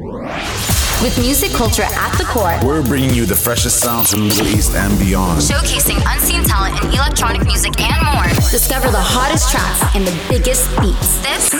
With 0.00 1.18
music 1.18 1.50
culture 1.52 1.82
at 1.82 2.16
the 2.16 2.24
core, 2.24 2.58
we're 2.64 2.82
bringing 2.82 3.12
you 3.12 3.26
the 3.26 3.36
freshest 3.36 3.80
sounds 3.80 4.10
from 4.10 4.20
the 4.20 4.26
Middle 4.28 4.46
East 4.46 4.74
and 4.74 4.98
beyond. 4.98 5.42
Showcasing 5.42 6.02
unseen 6.06 6.42
talent 6.42 6.82
in 6.82 6.90
electronic 6.92 7.44
music 7.44 7.78
and 7.82 8.02
more. 8.06 8.28
Discover 8.50 8.90
the 8.90 8.98
hottest 8.98 9.50
tracks 9.50 9.94
and 9.94 10.06
the 10.06 10.18
biggest 10.30 10.70
beats. 10.80 11.18
This 11.20 11.52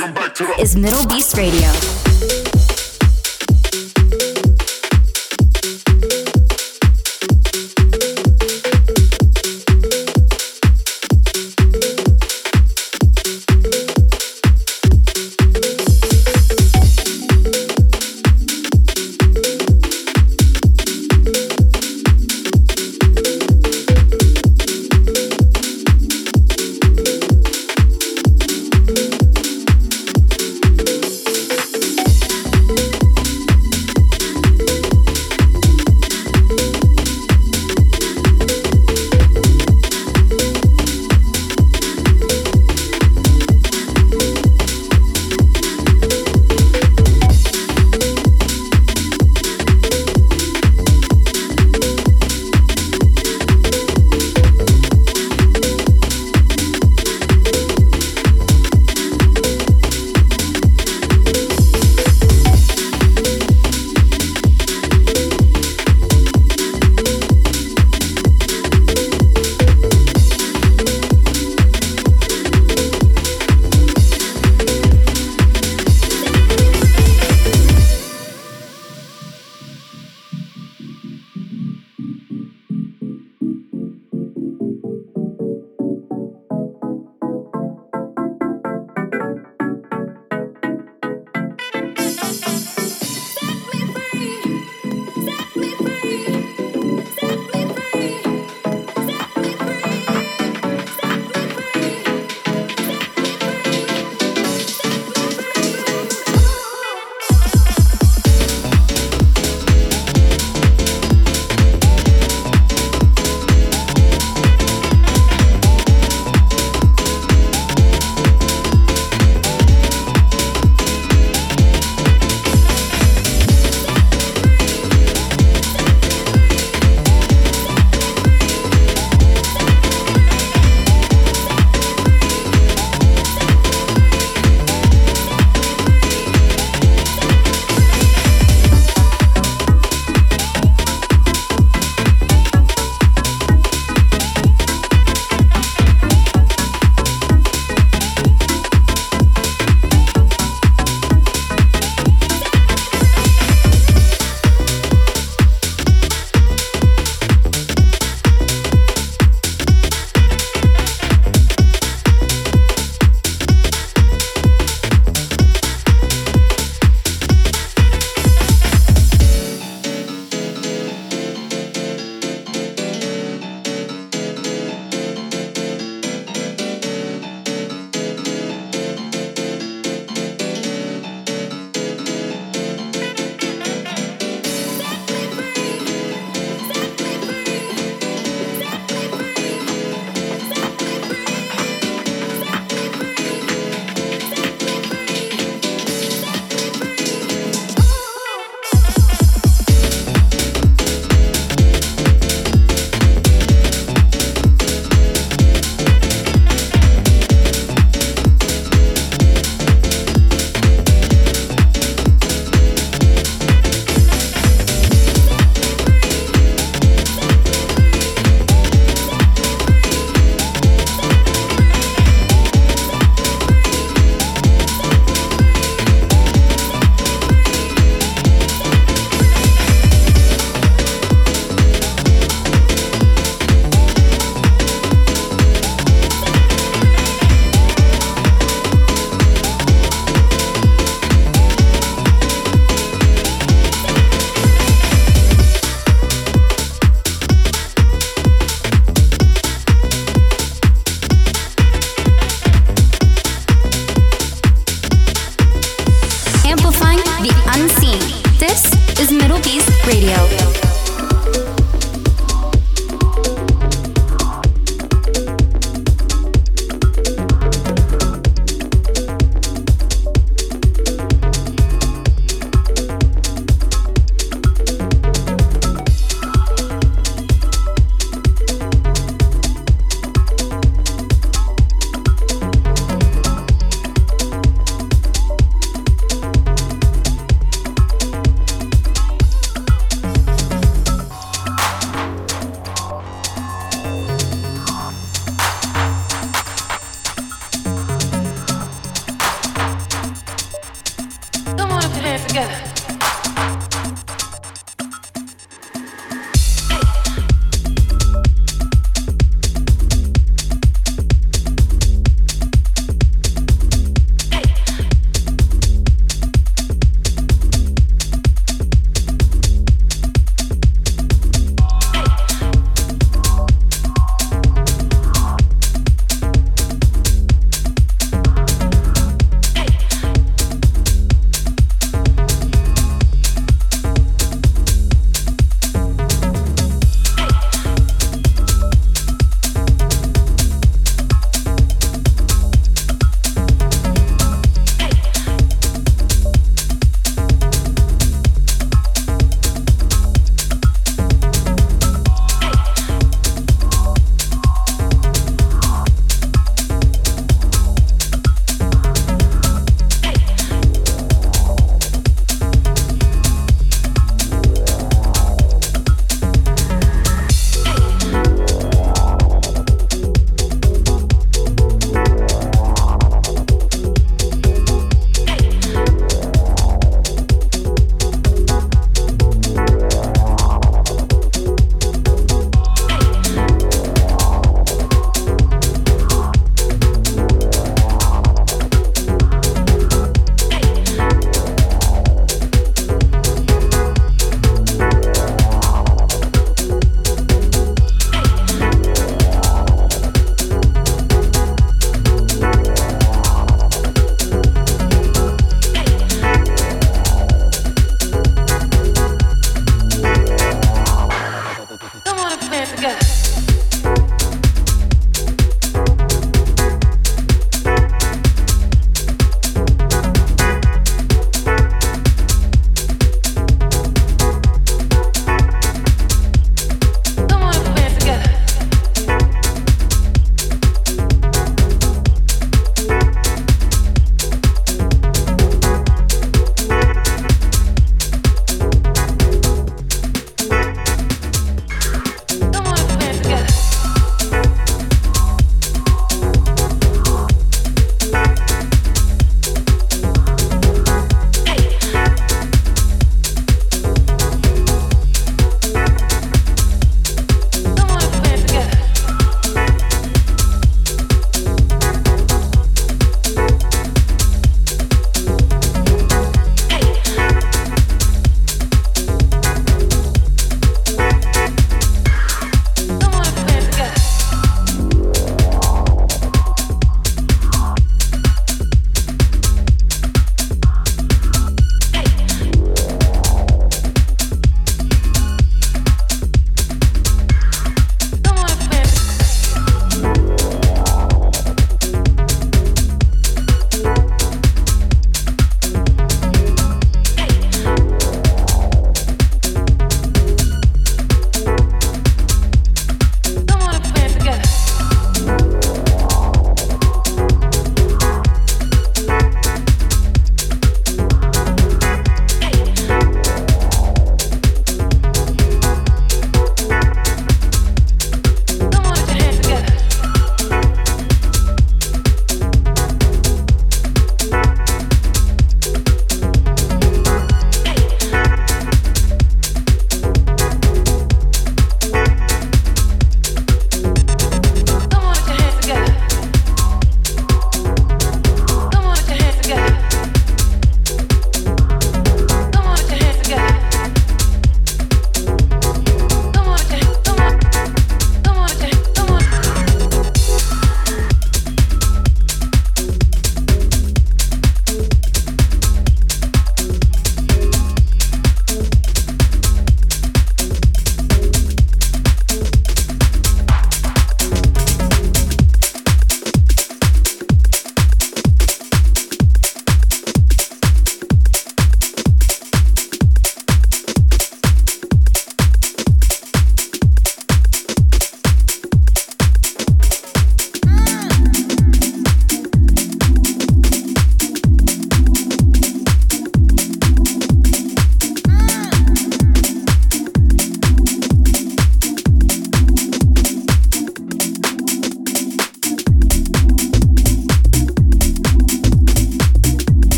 is 0.58 0.74
MDLBEAST 0.74 1.36
Radio. 1.36 2.39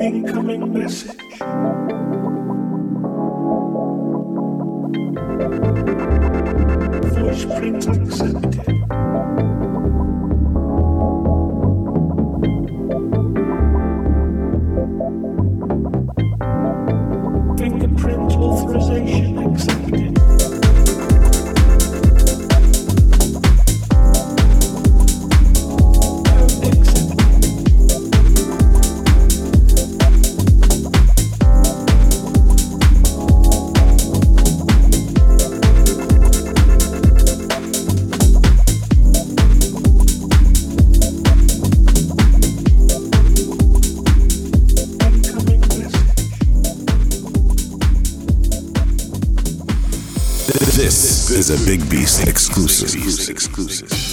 Is 0.00 1.12
a 51.52 51.66
Big 51.66 51.86
Beast 51.90 52.26
exclusive. 52.26 52.94
exclusive. 53.28 54.11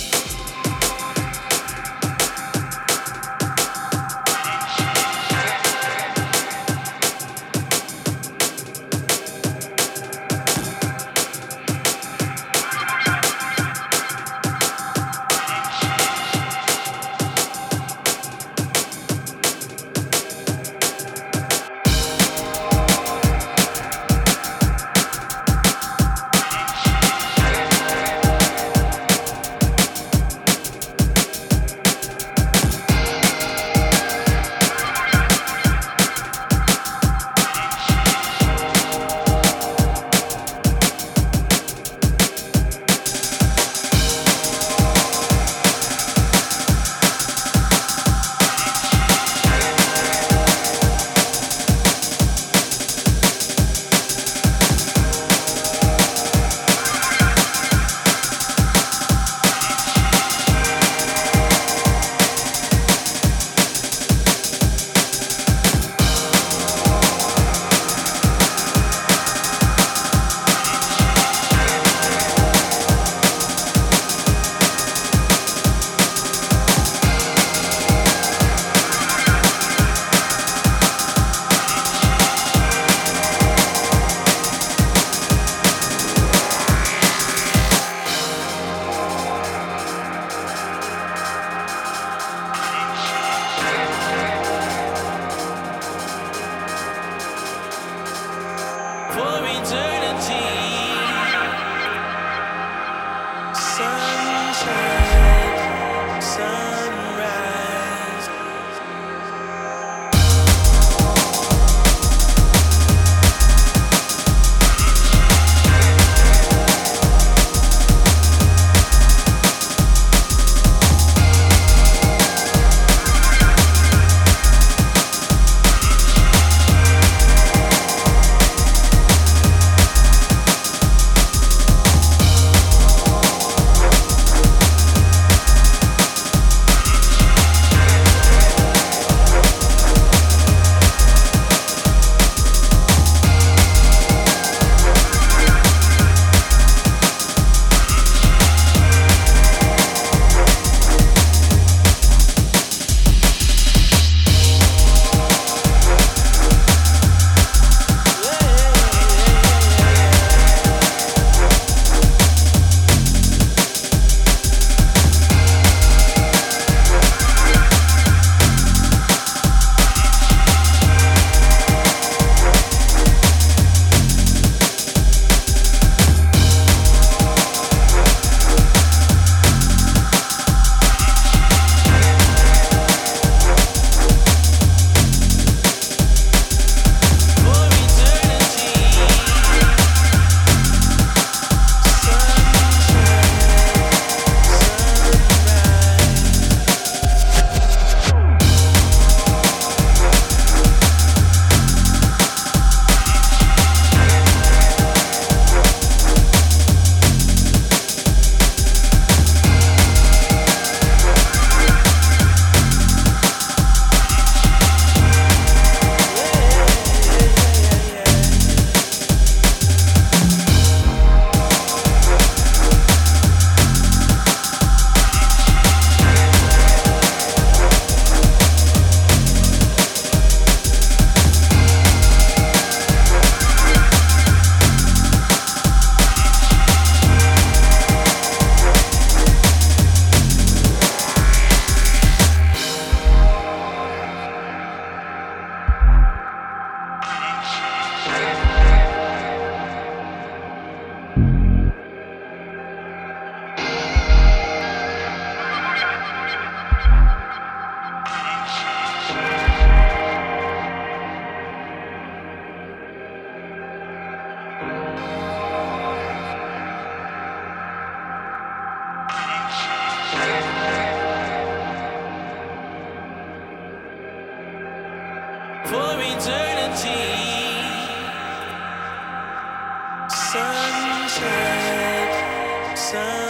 sun. 282.80 283.28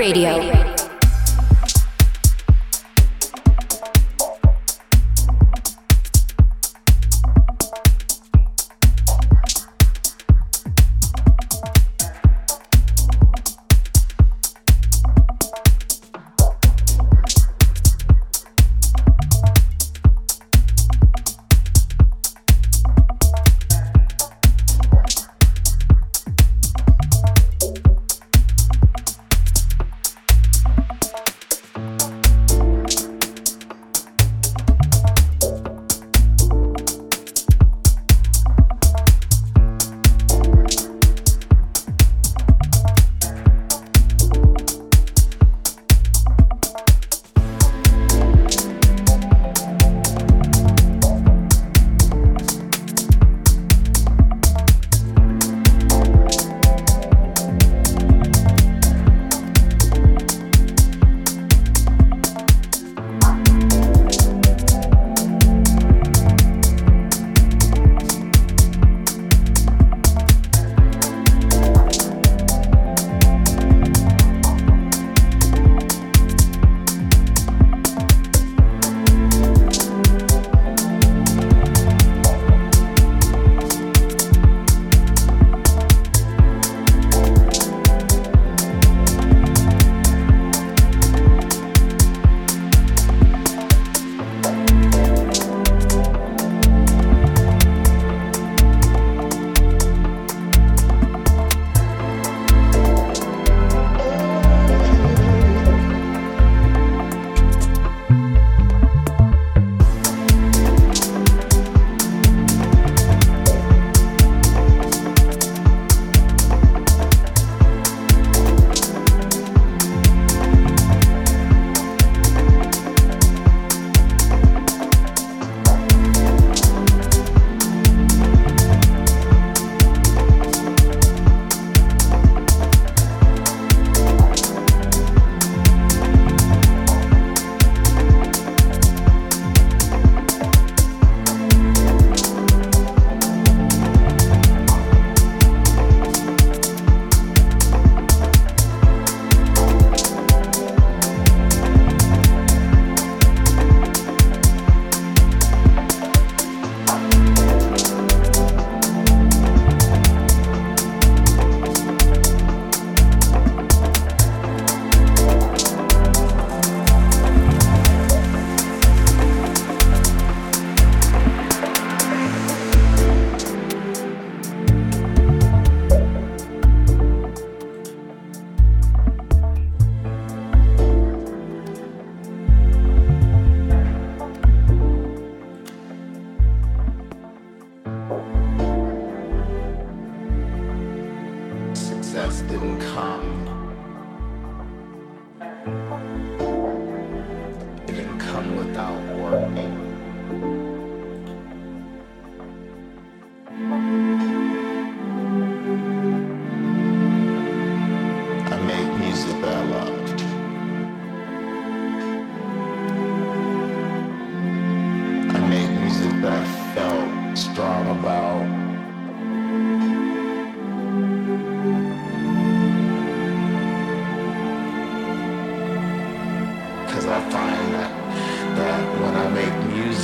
Radio. 0.00 0.79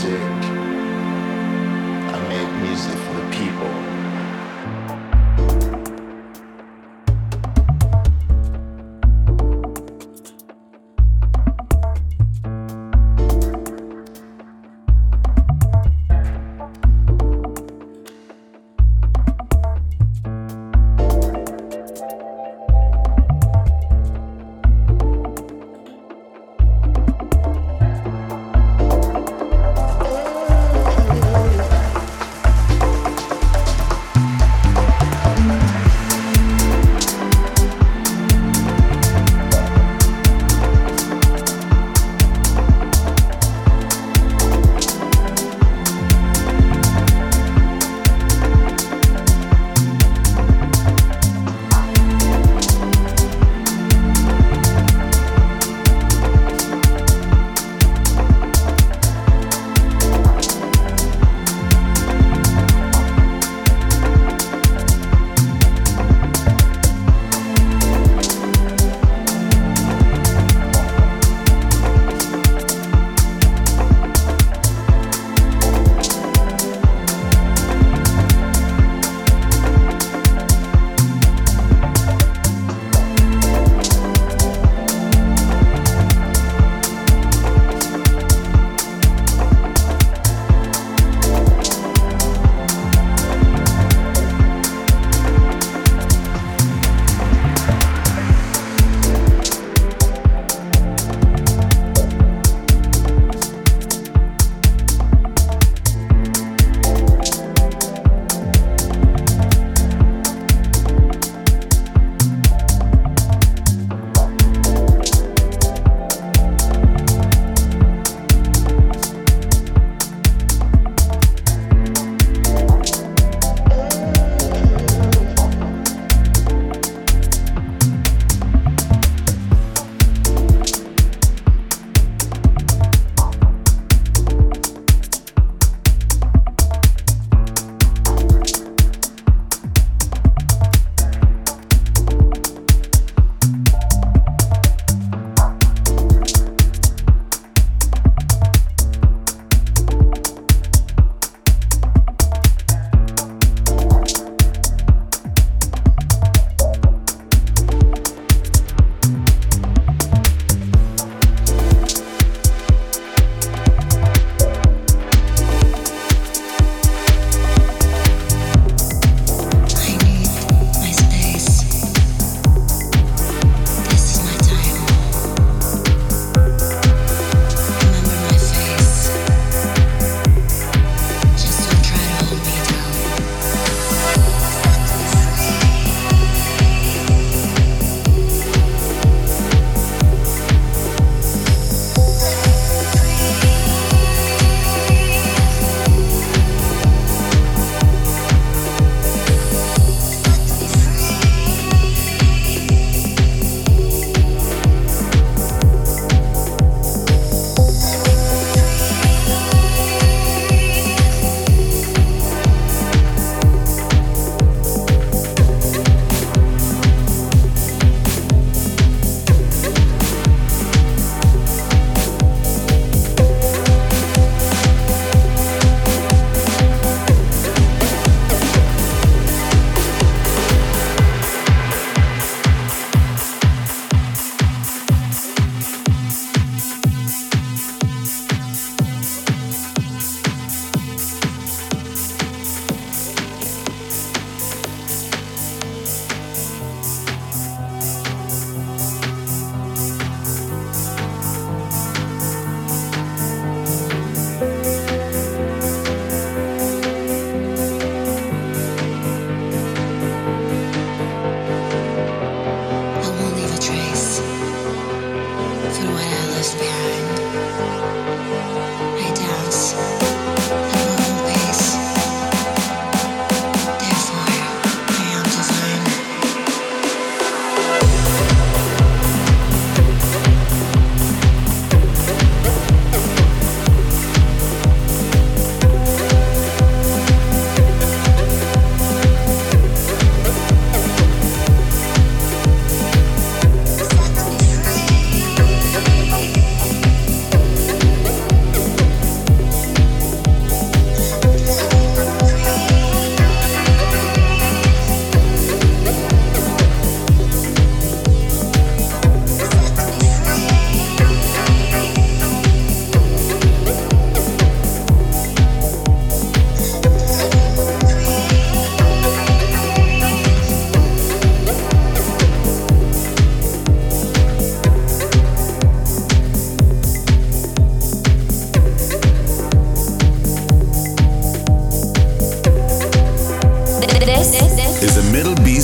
music. 0.07 0.36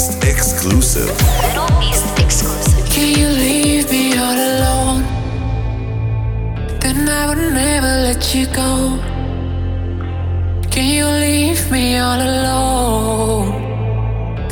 East 0.03 0.25
exclusive. 0.25 1.17
Middle 1.43 1.81
East 1.81 2.19
exclusive. 2.19 2.85
Can 2.91 3.17
you 3.17 3.29
leave 3.29 3.89
me 3.89 4.19
all 4.19 4.35
alone? 4.35 5.05
Then 6.81 7.09
I 7.09 7.29
would 7.29 7.39
never 7.39 7.93
let 8.09 8.35
you 8.35 8.47
go. 8.47 8.99
Can 10.73 10.87
you 10.97 11.07
leave 11.07 11.71
me 11.71 11.99
all 11.99 12.21
alone? 12.21 13.47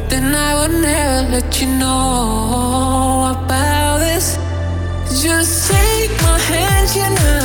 Then 0.09 0.33
I 0.37 0.51
would 0.61 0.77
never 0.89 1.29
let 1.33 1.61
you 1.61 1.67
know 1.67 3.35
about 3.35 3.99
this. 3.99 4.39
Just 5.21 5.73
take 5.73 6.13
my 6.23 6.39
hand, 6.39 6.89
you 6.95 7.11
know. 7.17 7.40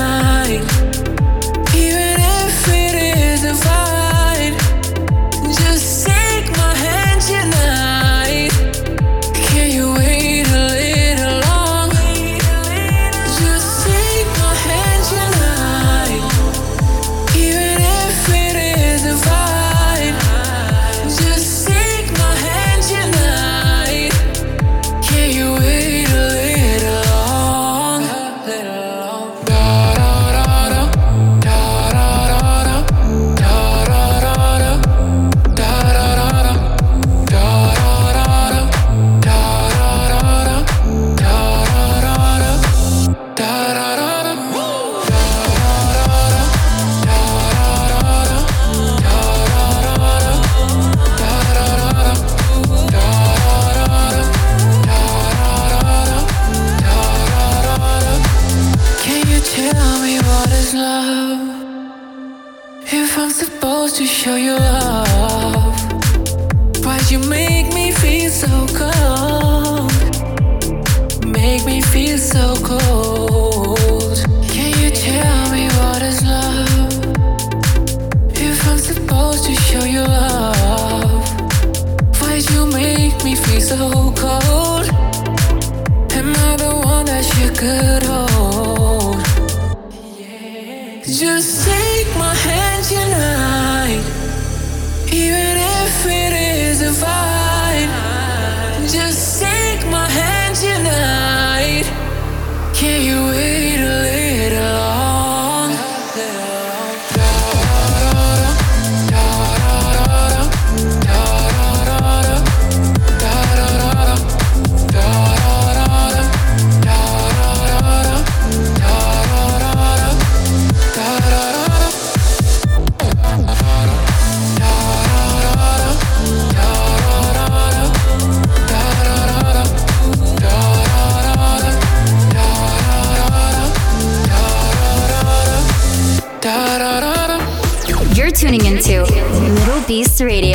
Radio. 140.21 140.54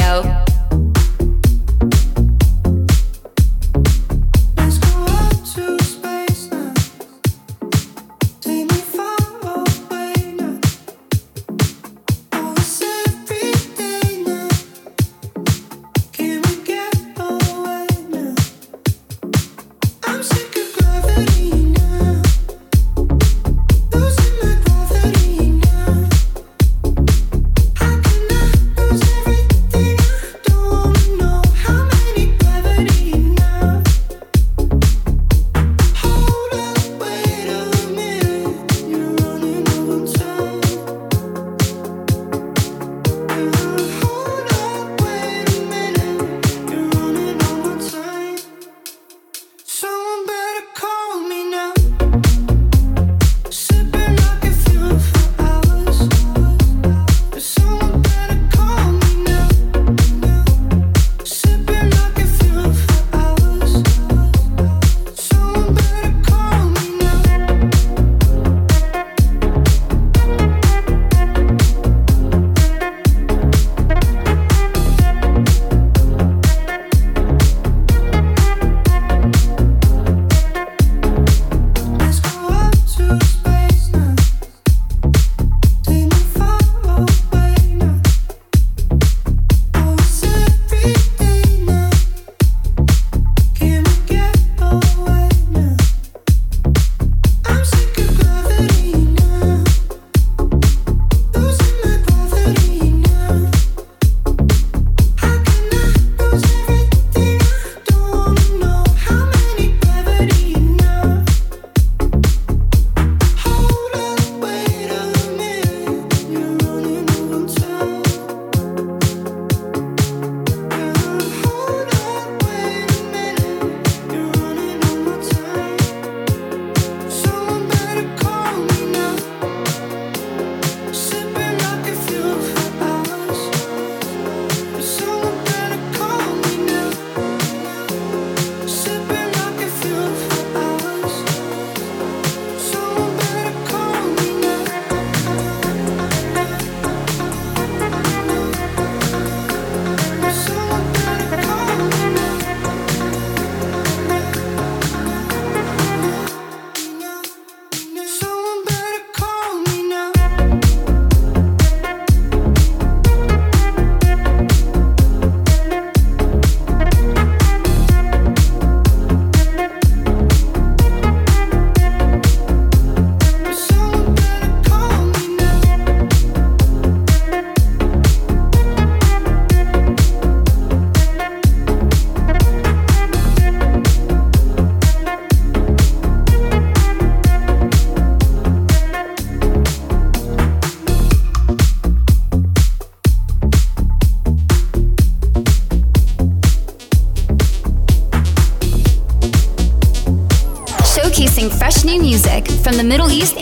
Middle 202.90 203.12
East 203.12 203.39